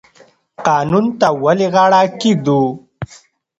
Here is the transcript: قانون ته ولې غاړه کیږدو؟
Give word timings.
قانون 0.67 1.05
ته 1.19 1.27
ولې 1.43 1.67
غاړه 1.73 2.01
کیږدو؟ 2.19 2.59